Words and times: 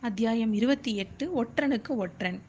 அத்தியாயம் 0.00 0.52
இருபத்தி 0.52 0.96
எட்டு 0.96 1.44
ஒற்றனுக்கு 1.44 1.88
ஒற்றன். 1.88 2.42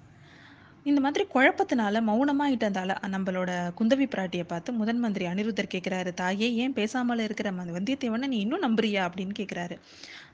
இந்த 0.83 1.01
மாதிரி 1.01 1.25
குழப்பத்தினால 1.33 2.01
மௌனமாயிட்டதால 2.01 2.95
நம்மளோட 3.11 3.71
குந்தவி 3.79 4.05
பிராட்டியை 4.05 4.43
பார்த்து 4.43 4.71
முதன் 4.73 4.99
மந்திரி 4.99 5.25
அனிருத்தர் 5.25 5.69
கேட்குறாரு 5.73 6.13
தாயே 6.13 6.55
ஏன் 6.55 6.73
பேசாமல் 6.73 7.19
இருக்கிற? 7.19 7.51
ம- 7.51 7.79
வந்தியத்தேவனை 7.79 8.27
நீ 8.27 8.37
இன்னும் 8.37 8.61
நம்புறியா? 8.61 9.09
அப்படின்னு 9.09 9.33
கேட்குறாரு 9.39 9.79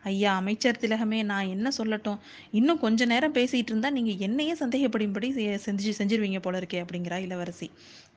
ஐயா 0.04 0.36
அமைச்சர் 0.36 0.78
திலகமே 0.82 1.24
நான் 1.24 1.48
என்ன 1.48 1.70
சொல்லட்டும்? 1.78 2.18
இன்னும் 2.52 2.80
கொஞ்ச 2.80 3.06
நேரம் 3.06 3.34
பேசிட்டு 3.34 3.68
இருந்தா 3.68 3.90
நீங்க 3.90 4.12
என்னையே 4.12 4.54
சந்தேகப்படும்படி 4.54 5.32
செ- 5.32 5.60
செஞ்சு 5.66 5.94
செஞ்சிருவீங்க 5.98 6.40
போல 6.42 6.60
இருக்கே 6.60 6.86
அப்படிங்கிறா 6.86 7.22
இளவரசி. 7.22 7.72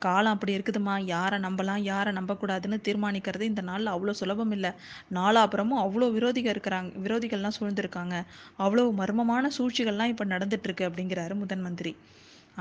காலம் 0.06 0.34
அப்படி 0.34 0.52
இருக்குதுமா 0.56 0.94
யாரை 1.14 1.38
நம்பலாம் 1.46 1.82
யாரை 1.90 2.10
நம்பக்கூடாதுன்னு 2.18 2.78
தீர்மானிக்கிறது 2.86 3.44
இந்த 3.50 3.62
நாளில் 3.70 3.92
அவ்வளோ 3.94 4.14
சுலபம் 4.20 4.52
இல்லை. 4.56 4.70
நாலாபுறமும் 5.18 5.82
அவ்வளோ 5.84 6.08
விரோதிகள் 6.16 6.54
இருக்கிறாங்க 6.54 6.90
விரோதிகள்லாம் 7.06 7.56
சூழ்ந்திருக்காங்க. 7.58 8.16
அவ்வளோ 8.64 8.84
மர்மமான 9.00 9.50
சூழ்ச்சிகள்லாம் 9.58 10.12
இப்போ 10.14 10.26
நடந்துட்டுருக்கு 10.34 10.88
அப்படிங்கிறாரு 10.88 11.36
முதன் 11.42 11.64
மந்திரி. 11.66 11.94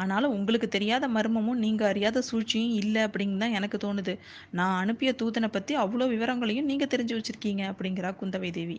ஆனாலும் 0.02 0.34
உங்களுக்கு 0.38 0.68
தெரியாத 0.76 1.06
மர்மமும் 1.16 1.62
நீங்கள் 1.66 1.90
அறியாத 1.92 2.22
சூழ்ச்சியும் 2.30 2.74
இல்லை 2.82 3.02
அப்படின்னு 3.08 3.42
தான் 3.44 3.56
எனக்கு 3.60 3.78
தோணுது. 3.86 4.14
நான் 4.60 4.76
அனுப்பிய 4.82 5.12
தூதனை 5.22 5.50
பற்றி 5.56 5.76
அவ்வளோ 5.84 6.08
விவரங்களையும் 6.16 6.70
நீங்கள் 6.72 6.92
தெரிஞ்சு 6.94 7.16
வச்சுருக்கீங்க 7.18 7.64
அப்படிங்கிறா 7.72 8.12
குந்தவை 8.22 8.52
தேவி. 8.60 8.78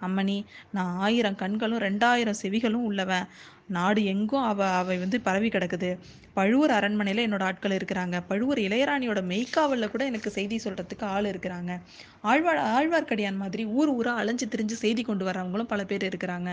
அம்மணி 0.00 0.44
நான் 0.72 0.96
ஆயிரம் 0.96 1.34
கண்களும் 1.34 1.78
ரெண்டாயிரம் 1.78 2.40
செவிகளும் 2.42 2.84
உள்ளவன். 2.84 3.26
நாடு 3.66 4.04
எங்கும் 4.04 4.42
அவ 4.42 4.68
அவை 4.70 4.98
வந்து 4.98 5.20
பரவி 5.20 5.48
கிடக்குது. 5.48 5.98
பழுவூர் 6.34 6.70
அரண்மனையில் 6.70 7.30
என்னோட 7.30 7.42
ஆட்கள் 7.42 7.76
இருக்கிறாங்க. 7.76 8.20
பழுவூர் 8.28 8.58
இளையராணியோட 8.58 9.22
மெய்க்காவலில் 9.22 9.90
கூட 9.90 10.04
எனக்கு 10.04 10.30
செய்தி 10.30 10.60
சொல்கிறதுக்கு 10.64 11.04
ஆள் 11.04 11.24
இருக்கிறாங்க. 11.24 11.80
ஆழ்வார் 12.20 12.62
ஆழ்வார்க்கடியான் 12.76 13.36
மாதிரி 13.36 13.64
ஊர் 13.64 13.88
ஊராக 13.88 14.20
அலைஞ்சு 14.20 14.46
திரிஞ்சு 14.46 14.76
செய்தி 14.84 15.02
கொண்டு 15.02 15.26
வரவங்களும் 15.26 15.72
பல 15.74 15.84
பேர் 15.84 16.08
இருக்கிறாங்க. 16.08 16.50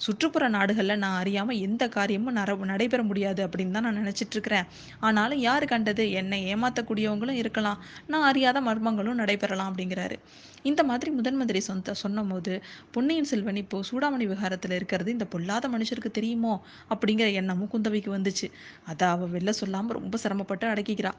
சுற்றுப்புற 0.00 0.44
நாடுகளில் 0.48 1.02
நான் 1.04 1.18
அறியாமல் 1.20 1.60
எந்த 1.66 1.84
காரியமும் 1.88 2.36
நர 2.38 2.56
நடைபெற 2.72 3.02
முடியாது 3.02 3.40
அப்படின்னு 3.46 3.74
தான் 3.76 3.86
நான் 3.88 4.00
நினச்சிட்ருக்கிறேன். 4.02 4.66
ஆனாலும் 5.00 5.38
யார் 5.38 5.64
கண்டது? 5.64 6.04
என்னை 6.20 6.38
ஏமாற்றக்கூடியவங்களும் 6.54 7.40
இருக்கலாம். 7.42 7.78
நான் 8.06 8.26
அறியாத 8.30 8.60
மர்மங்களும் 8.60 9.20
நடைபெறலாம் 9.22 9.70
அப்படிங்கிறாரு. 9.70 10.18
இந்த 10.62 10.82
மாதிரி 10.84 11.10
முதன் 11.16 11.36
மந்திரி 11.36 11.60
சொந்த 11.60 11.94
சொன்னபோது 11.94 12.52
பொன்னியின் 12.94 13.28
செல்வன் 13.30 13.60
இப்போ 13.62 13.80
சூடாமணி 13.90 14.24
விகாரத்தில் 14.30 14.74
இருக்கிறது 14.78 15.10
இந்த 15.16 15.26
பொல்லாத 15.34 15.68
மனுஷருக்கு 15.74 16.10
தெரியுமோ? 16.18 16.54
அப்படிங்கிற 16.90 17.28
எண்ணமும் 17.40 17.70
குந்தவைக்கு 17.74 18.10
வந்துச்சு. 18.16 18.48
அதை 18.92 19.08
அவ 19.08 19.28
வெளில 19.34 19.54
சொல்லாமல் 19.60 19.96
ரொம்ப 19.98 20.18
சிரமப்பட்டு 20.24 20.66
அடக்கிக்கிறா. 20.72 21.12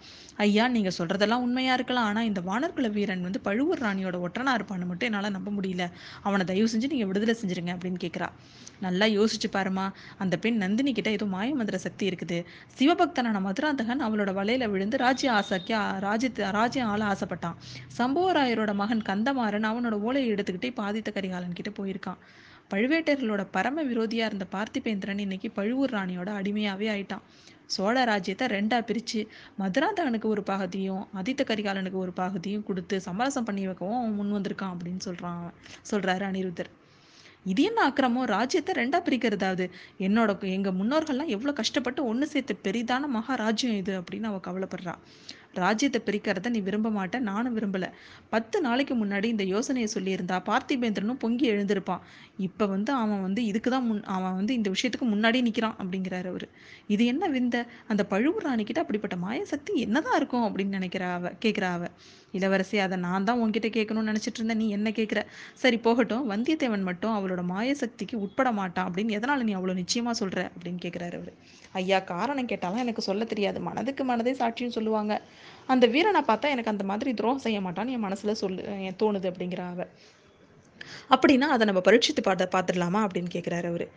ஐயா 0.46 0.68
நீங்கள் 0.76 0.98
சொல்கிறதெல்லாம் 1.00 1.46
உண்மையாக 1.48 1.78
இருக்கலாம். 1.80 2.10
ஆனால் 2.12 2.30
இந்த 2.32 2.42
வானர்குல 2.50 2.90
வீரன் 2.98 3.26
வந்து 3.28 3.42
பழுவூர் 3.48 3.84
ராணியோட 3.88 4.20
ஒற்றனா 4.28 4.54
இருப்பான்னு 4.60 4.90
மட்டும் 4.92 5.10
என்னால் 5.12 5.36
நம்ப 5.38 5.52
முடியல. 5.60 5.86
அவனை 6.28 6.46
தயவு 6.46 6.70
செஞ்சு 6.76 6.94
நீங்கள் 6.96 7.12
விடுதலை 7.12 7.36
செஞ்சிருங்க 7.44 7.74
அப்படின்னு 7.78 8.02
கேட்குறா 8.06 8.30
நல்லா 8.86 9.06
யோசிச்சு 9.18 9.50
பாருமா 9.56 9.86
அந்த 10.24 10.36
பெண் 10.44 10.58
நந்தினி 10.64 10.92
கிட்ட 10.98 11.10
ஏதோ 11.18 11.28
மாயமந்திர 11.36 11.78
சக்தி 11.86 12.06
இருக்குது. 12.10 12.38
சிவபக்தனான 12.80 13.42
மதுராந்தகன் 13.48 14.06
அவளோட 14.08 14.34
வலையில 14.40 14.70
விழுந்து 14.74 14.98
ராஜ்ய 15.06 15.32
ஆசைக்கு 15.40 15.76
ராஜ்யத்து 16.08 16.52
ராஜ்யம் 16.60 16.92
ஆள 16.94 17.04
ஆசைப்பட்டான். 17.14 17.58
சம்புவராயரோட 18.00 18.74
மகன் 18.82 19.06
கந்தமாறன் 19.10 19.70
அவனோட 19.72 19.98
ஓலையை 20.08 20.30
எடுத்துக்கிட்டே 20.36 20.72
பாதித்த 20.82 21.12
கரிகாலன் 21.18 21.58
கிட்ட 21.60 21.72
போயிருக்கான். 21.80 22.22
பழுவேட்டையர்களோட 22.72 23.42
பரம 23.56 23.84
விரோதியா 23.90 24.26
இருந்த 24.30 24.46
பார்த்திபேந்திரன் 24.56 25.22
இன்னைக்கு 25.26 25.50
பழுவூர் 25.58 25.94
ராணியோட 25.98 26.30
அடிமையாவே 26.40 26.88
ஆயிட்டான். 26.94 27.24
சோழ 27.76 28.04
ராஜ்யத்தை 28.10 28.46
ரெண்டா 28.56 28.78
பிரிச்சு 28.90 29.22
மதுராந்தகனுக்கு 29.62 30.28
ஒரு 30.34 30.44
பகுதியும் 30.50 31.02
ஆதித்த 31.20 31.42
கரிகாலனுக்கு 31.50 32.00
ஒரு 32.06 32.14
பகுதியும் 32.20 32.66
கொடுத்து 32.70 32.98
சமரசம் 33.08 33.48
பண்ணி 33.48 33.64
வைக்கவும் 33.70 34.00
அவன் 34.00 34.18
முன் 34.20 34.36
வந்திருக்கான் 34.36 34.74
அப்படின்னு 34.76 35.02
சொல்றான் 35.08 35.42
சொல்றாரு 35.92 36.26
அனிருத்தர். 36.30 36.72
இது 37.48 37.64
என்ன 37.64 37.80
ஆக்கிரமம் 37.82 38.28
ராஜ்யத்தை 38.28 38.74
ரெண்டா 38.76 39.00
பிரிக்கிறதாவது? 39.08 39.66
என்னோட 40.00 40.32
எங்க 40.56 40.72
முன்னோர்கள்லாம் 40.72 41.34
எவ்வளவு 41.36 41.54
கஷ்டப்பட்டு 41.54 42.02
ஒன்று 42.06 42.28
சேர்த்து 42.28 42.56
பெரிதான 42.64 43.10
மகாராஜ்யம் 43.16 43.78
இது 43.78 43.94
அப்படின்னு 44.02 44.30
அவ 44.32 44.40
கவலைப்படுறா. 44.48 44.96
ராஜ்யத்தை 45.60 46.00
பிரிக்கிறத 46.08 46.50
நீ 46.56 46.60
விரும்ப 46.68 46.90
மாட்ட. 46.98 47.20
நானும் 47.30 47.56
விரும்பலை. 47.58 47.90
பத்து 48.30 48.58
நாளைக்கு 48.62 48.96
முன்னாடி 49.04 49.28
இந்த 49.36 49.46
யோசனையை 49.54 49.90
சொல்லியிருந்தா 49.96 50.38
பார்த்திபேந்திரனும் 50.50 51.22
பொங்கி 51.24 51.46
எழுந்திருப்பான். 51.54 52.04
இப்போ 52.48 52.66
வந்து 52.66 52.92
அவன் 53.04 53.24
வந்து 53.28 53.42
இதுக்கு 53.46 53.70
தான் 53.76 53.88
முன் 53.90 54.04
அவன் 54.18 54.38
வந்து 54.40 54.54
இந்த 54.54 54.70
விஷயத்துக்கு 54.76 55.08
முன்னாடி 55.14 55.42
நிற்கிறான் 55.48 55.78
அப்படிங்கிறாரு 55.84 56.30
அவர். 56.34 56.48
இது 56.96 57.06
என்ன 57.14 57.28
விந்த? 57.28 57.58
அந்த 57.92 58.04
பழுவூர் 58.14 58.48
ராணிக்கிட்ட 58.50 58.84
அப்படிப்பட்ட 58.86 59.18
மாயசக்தி 59.26 59.74
என்னதான் 59.86 60.20
இருக்கும் 60.22 60.48
அப்படின்னு 60.48 60.78
நினைக்கிறா 60.80 61.10
அவ 61.18 61.34
கேட்குறா 61.46 61.72
அவ. 61.78 61.86
இளவரசி 62.38 62.78
அதை 62.86 62.96
நான் 63.06 63.26
தான் 63.28 63.42
உன்கிட்ட 63.44 63.68
கேட்கணும்னு 63.76 64.10
நினச்சிட்டு 64.12 64.40
இருந்தேன். 64.40 64.62
நீ 64.64 64.68
என்ன 64.78 64.90
கேட்குற 64.98 65.20
சரி 65.62 65.78
போகட்டும். 65.86 66.26
வந்தியத்தேவன் 66.32 66.88
மட்டும் 66.90 67.14
அவளோட 67.18 67.42
மாயசக்திக்கு 67.54 68.16
உட்பட 68.26 68.50
மாட்டான் 68.60 68.88
அப்படின்னு 68.90 69.16
எதனால் 69.20 69.46
நீ 69.50 69.54
அவ்வளோ 69.60 69.76
நிச்சயமாக 69.82 70.16
சொல்கிற 70.22 70.42
அப்படின்னு 70.54 70.80
கேட்குறாரு 70.86 71.16
அவர். 71.22 71.32
ஐயா 71.80 72.00
காரணம் 72.12 72.50
கேட்டாலும் 72.52 72.84
எனக்கு 72.84 73.02
சொல்ல 73.10 73.24
தெரியாது. 73.32 73.60
மனதுக்கு 73.70 74.04
மனதே 74.12 74.34
சாட்சியும் 74.42 74.76
சொல்லுவாங்க. 74.78 75.14
அந்த 75.68 75.88
வீரனை 75.88 76.22
பார்த்தா 76.22 76.50
எனக்கு 76.50 76.70
அந்த 76.70 76.84
மாதிரி 76.84 77.14
துரோகம் 77.14 77.40
செய்ய 77.40 77.60
மாட்டான்னு 77.62 77.90
என் 77.90 78.04
மனசுல 78.04 78.32
சொல்லு 78.32 78.64
என் 78.64 78.96
தோணுது 79.04 79.32
அப்படிங்கிற 79.32 79.60
அவ. 79.70 79.88
அப்படின்னா 81.10 81.48
அதை 81.48 81.66
நம்ம 81.66 81.82
பரீட்சித்து 81.82 82.24
பார்த்து 82.24 82.50
பார்த்துடலாமா 82.52 83.08
அப்படின்னு 83.08 83.30
கேட்குறாரு 83.34 83.68
அவரு. 83.68 83.88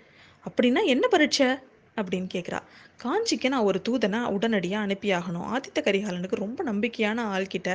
அப்படின்னா 0.47 0.85
என்ன 0.85 1.09
பரீட்சை? 1.09 1.49
அப்படின்னு 1.97 2.29
கேட்குறா 2.35 2.59
காஞ்சிக்கு 3.03 3.49
நான் 3.53 3.67
ஒரு 3.69 3.79
தூதனை 3.87 4.19
உடனடியாக 4.35 4.87
அனுப்பியாகணும். 4.87 5.45
ஆதித்த 5.55 5.79
கரிகாலனுக்கு 5.87 6.37
ரொம்ப 6.43 6.61
நம்பிக்கையான 6.69 7.25
ஆள்கிட்ட 7.35 7.69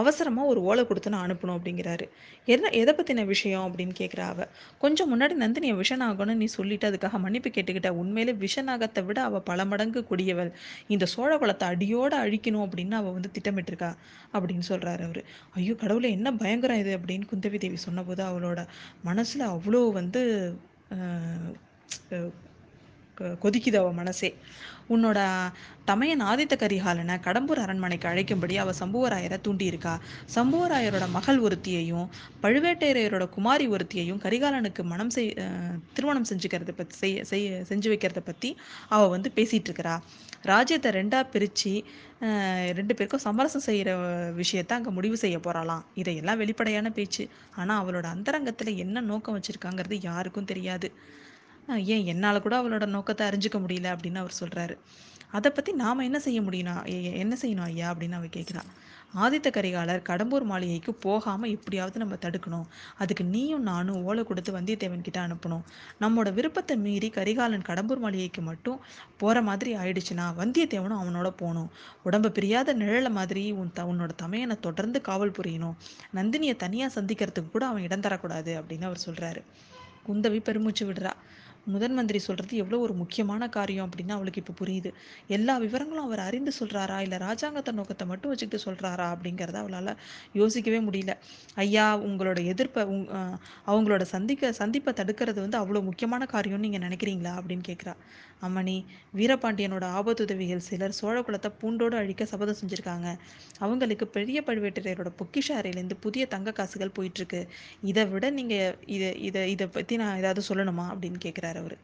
அவசரமாக 0.00 0.50
ஒரு 0.52 0.60
ஓலை 0.68 0.82
கொடுத்து 0.86 1.12
நான் 1.14 1.24
அனுப்பணும் 1.26 1.56
அப்படிங்கிறாரு. 1.58 2.06
என்ன 2.48 2.70
எதை 2.80 2.92
பற்றின 2.98 3.24
விஷயம் 3.24 3.64
அப்படின்னு 3.66 3.94
கேட்குறா 4.00 4.26
அவ. 4.32 4.46
கொஞ்சம் 4.78 5.10
முன்னாடி 5.12 5.36
நந்தினியை 5.44 5.74
விஷனாகணும்னு 5.82 6.36
நீ 6.42 6.48
சொல்லிட்டு 6.56 6.88
அதுக்காக 6.90 7.20
மன்னிப்பு 7.26 7.50
கேட்டுக்கிட்ட. 7.56 7.92
உண்மையிலே 8.02 8.34
விஷனாகத்தை 8.44 9.04
விட 9.08 9.18
அவள் 9.28 9.46
பல 9.50 9.64
மடங்கு 9.72 10.02
கொடியவள். 10.10 10.52
இந்த 10.94 11.04
சோழ 11.14 11.30
குலத்தை 11.38 11.68
அடியோடு 11.74 12.16
அழிக்கணும் 12.24 12.64
அப்படின்னு 12.66 12.98
அவள் 13.00 13.16
வந்து 13.18 13.32
திட்டமிட்டிருக்கா 13.38 13.90
அப்படின்னு 14.34 14.66
சொல்கிறாரு 14.72 15.04
அவர். 15.08 15.22
ஐயோ 15.54 15.74
கடவுளே 15.82 16.10
என்ன 16.18 16.28
பயங்கரம் 16.42 16.82
இது 16.84 16.92
அப்படின்னு 16.98 17.30
குந்தவி 17.32 17.60
தேவி 17.66 17.80
சொன்னபோது 17.88 18.24
அவளோட 18.30 18.60
மனசில் 19.02 19.50
அவ்வளோ 19.54 19.82
வந்து 20.00 20.22
கொதிக்குது 23.44 23.78
அவ 23.82 23.92
மனசே. 23.92 24.30
உன்னோட 24.94 25.18
தமையன் 25.84 26.22
ஆதித்த 26.30 26.54
கரிகாலனை 26.62 27.14
கடம்பூர் 27.26 27.60
அரண்மனைக்கு 27.64 28.06
அழைக்கும்படி 28.08 28.54
அவ 28.62 28.72
சம்புவராயரை 28.80 29.38
தூண்டியிருக்கா. 29.46 29.94
சம்புவராயரோட 30.34 31.06
மகள் 31.16 31.40
ஒருத்தியையும் 31.40 32.06
பழுவேட்டையரையரோட 32.42 33.26
குமாரி 33.28 33.66
ஒருத்தியையும் 33.68 34.20
கரிகாலனுக்கு 34.24 34.84
மனம் 34.92 35.12
செய் 35.16 35.30
திருமணம் 35.94 36.28
செஞ்சுக்கிறத 36.30 36.74
பத்தி 36.76 36.96
செய்ய 37.02 37.24
செய்ய 37.24 37.62
செஞ்சு 37.70 37.90
வைக்கிறத 37.92 38.22
பத்தி 38.24 38.50
அவ 38.88 39.08
வந்து 39.08 39.30
பேசிட்டு 39.34 39.70
இருக்கிறா 39.70 39.96
ராஜ்யத்தை 40.42 40.90
ரெண்டா 40.92 41.18
பிரிச்சு 41.32 41.72
ரெண்டு 42.78 42.92
பேருக்கும் 42.94 43.24
சமரசம் 43.26 43.66
செய்யற 43.66 43.90
விஷயத்த 44.40 44.72
அங்க 44.76 44.90
முடிவு 44.90 45.16
செய்ய 45.16 45.36
போறாளாம். 45.38 45.84
இதையெல்லாம் 45.94 46.40
வெளிப்படையான 46.42 46.90
பேச்சு. 46.90 47.24
ஆனா 47.56 47.72
அவளோட 47.82 48.06
அந்தரங்கத்துல 48.14 48.74
என்ன 48.84 49.00
நோக்கம் 49.10 49.36
வச்சிருக்காங்கிறது 49.36 49.98
யாருக்கும் 50.02 50.50
தெரியாது. 50.52 50.88
ஏன் 51.68 52.04
என்னால் 52.04 52.44
கூட 52.46 52.54
அவளோட 52.62 52.86
நோக்கத்தை 52.86 53.26
அறிஞ்சிக்க 53.28 53.58
முடியல 53.64 53.92
அப்படின்னு 53.94 54.22
அவர் 54.22 54.40
சொல்கிறாரு 54.40 54.76
அதை 55.30 55.50
பற்றி 55.50 55.72
நாம் 55.72 56.06
என்ன 56.06 56.18
செய்ய 56.18 56.40
முடியும்னா 56.42 56.74
என்ன 57.22 57.34
செய்யணும் 57.42 57.68
ஐயா 57.70 57.86
அப்படின்னு 57.92 58.18
அவ 58.18 58.26
கேட்குறா 58.26 58.62
ஆதித்த 59.22 59.48
கரிகாலர் 59.56 60.02
கடம்பூர் 60.08 60.44
மாளிகைக்கு 60.50 60.92
போகாமல் 60.94 61.50
எப்படியாவது 61.50 61.98
நம்ம 61.98 62.14
தடுக்கணும். 62.14 62.66
அதுக்கு 62.98 63.24
நீயும் 63.24 63.62
நானும் 63.62 63.98
ஓலை 64.04 64.24
கொடுத்து 64.24 64.52
வந்தியத்தேவன் 64.52 65.04
கிட்ட 65.08 65.18
அனுப்பணும். 65.26 65.64
நம்மளோட 66.00 66.32
விருப்பத்தை 66.34 66.76
மீறி 66.76 67.08
கரிகாலன் 67.08 67.66
கடம்பூர் 67.68 68.02
மாளிகைக்கு 68.04 68.42
மட்டும் 68.42 68.78
போகிற 69.16 69.42
மாதிரி 69.42 69.72
ஆயிடுச்சுன்னா 69.76 70.26
வந்தியத்தேவனும் 70.40 71.00
அவனோட 71.02 71.30
போகணும். 71.42 71.68
உடம்பு 72.02 72.30
பிரியாத 72.30 72.74
நிழலை 72.74 73.10
மாதிரி 73.10 73.44
உன் 73.52 73.72
த 73.72 73.84
உன்னோட 73.92 74.14
தமையனை 74.22 74.56
தொடர்ந்து 74.60 75.00
காவல் 75.00 75.36
புரியணும். 75.40 75.76
நந்தினியை 76.14 76.56
தனியாக 76.56 77.00
சந்திக்கிறதுக்கு 77.00 77.54
கூட 77.56 77.66
அவன் 77.66 77.86
இடம் 77.88 78.06
தரக்கூடாது 78.08 78.54
அப்படின்னு 78.60 78.88
அவர் 78.90 79.04
சொல்கிறாரு 79.06 79.42
குந்தவி 80.08 80.38
பெருமூச்சு 80.40 80.84
விடுறா. 80.86 81.12
முதன் 81.66 81.94
மந்திரி 81.96 82.18
சொல்றது 82.18 82.54
எவ்வளோ 82.62 82.78
ஒரு 82.84 82.94
முக்கியமான 83.00 83.48
காரியம் 83.56 83.86
அப்படின்னு 83.88 84.14
அவளுக்கு 84.16 84.40
இப்போ 84.42 84.54
புரியுது. 84.60 84.90
எல்லா 85.36 85.54
விவரங்களும் 85.64 86.06
அவர் 86.08 86.22
அறிந்து 86.28 86.52
சொல்றாரா? 86.60 86.96
இல்லை 87.00 87.18
ராஜாங்கத்தை 87.18 87.72
நோக்கத்தை 87.78 88.06
மட்டும் 88.06 88.30
வச்சுக்கிட்டு 88.32 88.64
சொல்றாரா? 88.66 89.06
அப்படிங்கிறத 89.14 89.58
அவளால் 89.64 89.92
யோசிக்கவே 90.40 90.80
முடியல. 90.88 91.14
ஐயா 91.64 91.86
உங்களோட 92.08 92.38
எதிர்ப்பை 92.52 92.84
உங் 92.94 93.06
அவங்களோட 93.70 94.02
சந்திக்க 94.14 94.52
சந்திப்பை 94.60 94.94
தடுக்கிறது 95.00 95.40
வந்து 95.44 95.60
அவ்வளோ 95.62 95.82
முக்கியமான 95.90 96.26
காரியம்னு 96.34 96.66
நீங்கள் 96.66 96.84
நினைக்கிறீங்களா? 96.88 97.34
அப்படின்னு 97.40 97.66
கேட்குறா. 97.70 97.94
அம்மணி 98.46 98.76
வீரபாண்டியனோட 99.18 99.84
ஆபத்துதவிகள் 99.98 100.64
சிலர் 100.68 100.96
சோழ 101.00 101.16
குலத்தை 101.26 101.50
பூண்டோடு 101.60 101.96
அழிக்க 102.00 102.22
சபதம் 102.32 102.58
செஞ்சுருக்காங்க. 102.60 103.08
அவங்களுக்கு 103.64 104.06
பெரிய 104.18 104.38
பழுவேட்டரையரோட 104.48 105.10
பொக்கிஷ 105.20 105.48
அறையிலேருந்து 105.60 105.98
புதிய 106.06 106.26
தங்க 106.34 106.52
காசுகள் 106.60 106.96
போயிட்டுருக்கு. 106.98 107.42
இதை 107.90 108.04
விட 108.12 108.30
நீங்கள் 108.40 108.76
இதை 108.96 109.10
இதை 109.28 109.44
இதை 109.54 109.68
பற்றி 109.78 109.96
நான் 110.02 110.20
ஏதாவது 110.22 110.42
சொல்லணுமா? 110.50 110.86
அப்படின்னு 110.94 111.20
கேட்குறாரு 111.26 111.51
அவர். 111.56 111.76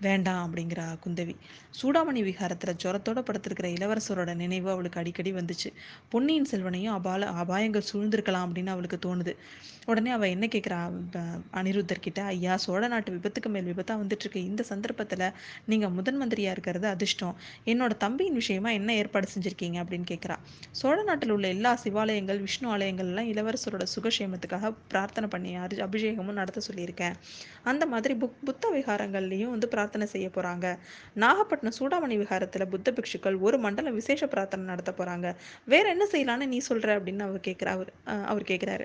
வேண்டாம் 0.00 0.54
அப்படிங்கிறா 0.54 0.98
குந்தவி. 1.06 1.36
சூடாமணி 1.82 2.22
விகாரத்தில் 2.22 2.76
ஜுரத்தோட 2.82 3.22
படுத்திருக்கிற 3.22 3.66
இளவரசரோட 3.66 4.34
நினைவு 4.34 4.70
அவளுக்கு 4.70 4.98
அடிக்கடி 4.98 5.32
வந்துச்சு. 5.32 5.72
பொன்னியின் 6.08 6.44
செல்வனையும் 6.44 6.96
அபால 6.96 7.22
அபாயங்கள் 7.22 7.82
சூழ்ந்திருக்கலாம் 7.92 8.48
அப்படின்னு 8.48 8.66
அவளுக்கு 8.66 8.98
தோணுது. 9.06 9.36
உடனே 9.84 10.10
அவள் 10.10 10.28
என்ன 10.28 10.46
கேட்குறா 10.46 10.90
ப- 11.10 11.62
அனிருத்தர் 11.62 12.00
கிட்ட 12.00 12.22
ஐயா 12.22 12.56
சோழ 12.56 12.88
நாட்டு 12.88 13.12
விபத்துக்கு 13.12 13.48
மேல் 13.48 13.64
விபத்தாக 13.64 14.06
வந்துட்டுருக்கு. 14.06 14.36
இந்த 14.36 14.62
சந்தர்ப்பத்தில் 14.62 15.30
நீங்கள் 15.64 15.88
முதன் 15.88 16.16
மந்திரியாக 16.16 16.52
இருக்கிறது 16.52 16.86
அதிர்ஷ்டம். 16.86 17.36
என்னோட 17.66 17.96
தம்பியின் 17.96 18.34
விஷயமா 18.34 18.70
என்ன 18.70 18.94
ஏற்பாடு 18.94 19.28
செஞ்சிருக்கீங்க? 19.38 19.82
அப்படின்னு 19.82 20.04
கேட்குறா 20.10 20.36
சோழ 20.70 21.02
நாட்டில் 21.02 21.30
உள்ள 21.30 21.48
எல்லா 21.48 21.80
சிவாலயங்கள் 21.84 22.40
விஷ்ணு 22.40 22.76
ஆலயங்கள்லாம் 22.76 23.26
இளவரசரோட 23.26 23.86
சுகக்ஷேமத்துக்காக 23.96 24.74
பிரார்த்தனை 24.88 25.28
பண்ணி 25.28 25.56
அரி- 25.56 25.80
அபிஷேகமும் 25.80 26.34
நடத்த 26.34 26.60
சொல்லியிருக்கேன். 26.72 27.14
அந்த 27.62 27.86
மாதிரி 27.86 28.14
புக் 28.14 28.32
புத்த 28.44 28.72
விகாரங்கள்லேயும் 28.74 29.50
வந்து 29.50 29.68
பிரார்த்தனை 29.68 29.86
பிரார்த்தனை 29.88 30.06
செய்ய 30.06 30.28
போறாங்க. 30.28 30.66
நாகப்பட்டினம் 31.14 31.76
சூடாமணி 31.78 32.14
விகாரத்துல 32.14 32.64
புத்த 32.64 32.92
பிக்ஷுக்கள் 32.92 33.38
ஒரு 33.40 33.58
மண்டலம் 33.58 33.94
விசேஷ 33.94 34.26
பிரார்த்தனை 34.26 34.66
நடத்த 34.66 34.92
போறாங்க. 34.98 35.34
வேற 35.64 35.84
என்ன 35.88 36.04
செய்யலாம்னு 36.12 36.46
நீ 36.46 36.58
சொல்ற 36.68 36.88
அப்படின்னு 36.96 37.18
அவர் 37.18 37.40
கேட்கிறா 37.40 37.66
அவர் 37.66 37.90
அஹ் 38.06 38.24
அவர் 38.24 38.42
கேட்கிறாரு 38.42 38.84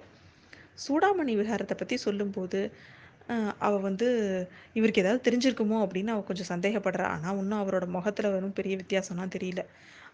சூடாமணி 0.88 1.34
விகாரத்தை 1.42 1.76
பத்தி 1.78 1.98
சொல்லும்போது 1.98 2.60
அஹ் 3.28 3.52
அவ 3.60 3.78
வந்து 3.78 4.08
இவருக்கு 4.74 5.02
ஏதாவது 5.02 5.24
தெரிஞ்சிருக்குமோ 5.28 5.78
அப்படின்னு 5.84 6.08
அவ 6.08 6.22
கொஞ்சம் 6.22 6.52
சந்தேகப்படுறா. 6.54 7.08
ஆனா 7.16 7.32
இன்னும் 7.32 7.62
அவரோட 7.64 7.86
முகத்துல 7.88 8.30
வரும் 8.30 8.54
பெரிய 8.54 8.78
வித்தியாசம்லாம் 8.78 9.34
தெரியல. 9.38 9.62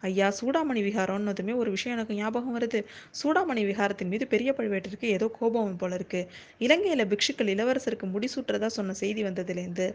ஐயா 0.03 0.27
சூடாமணி 0.39 0.81
விகாரம்னதுமே 0.85 1.53
ஒரு 1.55 1.69
விஷயம் 1.71 1.95
எனக்கு 1.97 2.13
ஞாபகம் 2.13 2.55
வருது. 2.57 2.79
சூடாமணி 3.21 3.63
விகாரத்தின் 3.69 4.07
மீது 4.07 4.25
பெரிய 4.27 4.49
பழுவேட்டருக்கு 4.57 5.07
ஏதோ 5.15 5.27
கோபம் 5.39 5.77
போல 5.77 5.95
இருக்கு. 5.95 6.21
இலங்கையில 6.59 7.05
பிக்ஷுக்கள் 7.13 7.51
இளவரசருக்கு 7.55 8.07
முடிசூட்டுறதா 8.13 8.69
சொன்ன 8.77 8.93
செய்தி 8.93 9.23
வந்ததுலேருந்து 9.23 9.87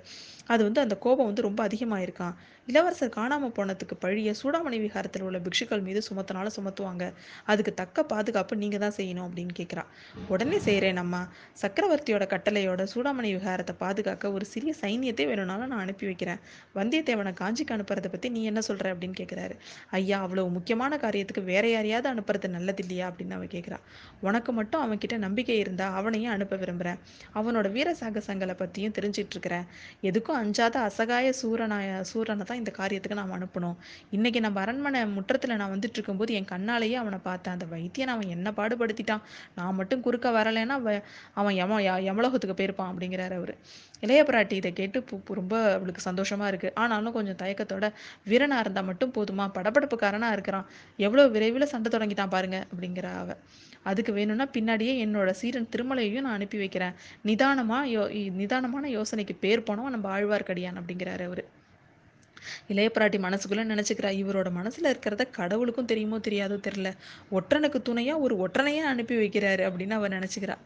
அது 0.47 0.63
வந்து 0.65 0.81
அந்த 0.81 0.97
கோபம் 0.97 1.27
வந்து 1.27 1.43
ரொம்ப 1.43 1.61
அதிகமாயிருக்கான் 1.69 2.35
இளவரசர் 2.69 3.15
காணாம 3.17 3.49
போனதுக்கு 3.57 3.95
பழிய 4.03 4.31
சூடாமணி 4.43 4.79
விகாரத்தில் 4.85 5.23
உள்ள 5.23 5.39
பிக்ஷுக்கள் 5.39 5.83
மீது 5.83 6.01
சுமத்தனால 6.09 6.51
சுமத்துவாங்க. 6.57 7.05
அதுக்கு 7.45 7.73
தக்க 7.75 8.05
பாதுகாப்பு 8.05 8.55
நீங்க 8.57 8.79
தான் 8.79 8.97
செய்யணும் 8.97 9.27
அப்படின்னு 9.29 9.55
கேட்கிறா 9.61 9.85
உடனே 10.29 10.59
செய்கிறேன் 10.59 11.01
அம்மா. 11.05 11.21
சக்கரவர்த்தியோட 11.63 12.27
கட்டளையோட 12.35 12.85
சூடாமணி 12.95 13.31
விகாரத்தை 13.37 13.75
பாதுகாக்க 13.79 14.33
ஒரு 14.33 14.45
சிறிய 14.45 14.75
சைனியத்தை 14.83 15.27
வேணும்னாலும் 15.27 15.73
நான் 15.73 15.85
அனுப்பி 15.87 16.07
வைக்கிறேன். 16.07 16.41
வந்தியத்தேவனை 16.75 17.33
காஞ்சிக்கு 17.43 17.77
அனுப்புறதை 17.77 18.11
பத்தி 18.15 18.29
நீ 18.29 18.43
என்ன 18.45 18.63
சொல்ற 18.69 18.87
அப்படின்னு 18.95 19.19
கேட்கிறாரு 19.21 19.57
ஐயா 19.95 20.21
அவ்வளவு 20.21 20.51
முக்கியமான 20.51 20.97
காரியத்துக்கு 20.97 21.45
வேற 21.45 21.69
யாரையாவது 21.69 22.15
அனுப்புறது 22.15 22.49
நல்லது 22.49 22.81
இல்லையா? 22.81 23.09
அப்படின்னு 23.09 23.31
அவன் 23.31 23.47
கேட்கிறா 23.47 23.77
உனக்கு 24.21 24.53
மட்டும் 24.53 24.81
அவன் 24.81 24.99
கிட்ட 24.99 25.17
நம்பிக்கை 25.17 25.59
இருந்தா 25.59 25.95
அவனையும் 25.95 26.33
அனுப்ப 26.33 26.57
விரும்புறேன். 26.57 26.99
அவனோட 27.35 27.73
வீர 27.73 27.97
சாகசங்களை 28.01 28.55
பத்தியும் 28.55 28.93
தெரிஞ்சிட்டு 29.01 29.27
இருக்கிறேன் 29.31 29.65
எதுக்கும் 30.03 30.31
அஞ்சாத 30.31 30.81
அசகாய 30.81 31.33
சூரனாய 31.43 32.05
சூரனை 32.15 32.43
தான் 32.43 32.57
இந்த 32.57 32.73
காரியத்துக்கு 32.77 33.15
நாம் 33.15 33.33
அனுப்பணும். 33.33 33.75
இன்னைக்கு 34.11 34.41
நம்ம 34.41 34.61
அரண்மனை 34.61 35.03
முற்றத்துல 35.03 35.55
நான் 35.55 35.73
வந்துட்டு 35.73 35.93
இருக்கும்போது 35.93 36.35
என் 36.35 36.45
கண்ணாலேயே 36.45 36.93
அவனை 36.93 37.19
பார்த்தேன். 37.23 37.53
அந்த 37.53 37.67
வைத்தியன் 37.71 38.09
அவன் 38.09 38.29
என்ன 38.29 38.51
பாடுபடுத்திட்டான்? 38.57 39.21
நான் 39.57 39.75
மட்டும் 39.75 40.01
குறுக்க 40.01 40.31
வரலைன்னா 40.31 41.01
அவன் 41.35 41.55
யம 41.55 41.81
யமலோகத்துக்கு 41.81 42.53
போயிருப்பான் 42.55 42.93
அப்படிங்கிறாரு 42.97 43.35
அவரு. 43.35 43.57
இளைய 44.01 44.23
பிராட்டி 44.23 44.53
இதை 44.53 44.73
கேட்டு 44.73 45.01
பு- 45.01 45.33
ரொம்ப 45.33 45.73
அவளுக்கு 45.73 46.11
சந்தோஷமா 46.11 46.47
இருக்கு. 46.47 46.73
ஆனாலும் 46.75 47.13
கொஞ்சம் 47.13 47.37
தயக்கத்தோட 47.37 47.93
வீரனா 48.27 48.59
இருந்தா 48.59 48.81
மட்டும் 48.81 49.13
போதுமா? 49.13 49.83
படபடப்புக்காரனாக 49.85 50.33
இருக்கிறான். 50.33 50.67
எவ்வளோ 50.97 51.27
விரைவில் 51.27 51.67
சண்டை 51.67 51.89
தொடங்கிட்டான் 51.93 52.29
பாருங்க 52.29 52.67
அப்படிங்கிற 52.73 53.07
அவ. 53.15 53.37
அதுக்கு 53.83 54.13
வேணும்னா 54.13 54.47
பின்னாடியே 54.47 54.93
என்னோட 55.05 55.31
சீரன் 55.41 55.71
திருமலையையும் 55.77 56.21
நான் 56.21 56.33
அனுப்பி 56.33 56.59
வைக்கிறேன். 56.59 56.95
நிதானமா 57.25 57.79
யோ 57.95 58.03
நிதானமான 58.33 58.89
யோசனைக்கு 58.89 59.37
பேர் 59.41 59.67
போனோம் 59.71 59.93
நம்ம 59.95 60.09
ஆழ்வார்க்கடியான் 60.19 60.81
அப்படிங்கிறாரு 60.81 61.25
அவரு. 61.25 61.45
இளைய 62.69 62.91
பிராட்டி 62.95 63.19
மனசுக்குள்ள 63.19 63.63
நினைச்சுக்கிறா 63.65 64.11
இவரோட 64.23 64.49
மனசுல 64.61 64.91
இருக்கிறத 64.93 65.31
கடவுளுக்கும் 65.31 65.85
தெரியுமோ 65.85 66.19
தெரியாதோ 66.19 66.57
தெரியல. 66.69 66.91
ஒற்றனுக்கு 67.31 67.81
துணையா 67.89 68.19
ஒரு 68.19 68.37
ஒற்றனையே 68.47 68.83
அனுப்பி 68.93 69.17
வைக்கிறாரு 69.17 69.63
அப்படின்னு 69.69 69.91
அவ 69.91 70.09
நினைச்சுக்கிறா. 70.09 70.57